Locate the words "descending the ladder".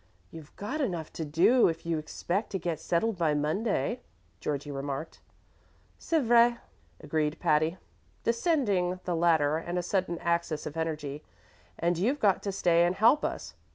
8.23-9.63